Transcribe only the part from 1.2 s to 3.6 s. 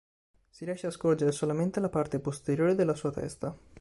solamente la parte posteriore della sua testa.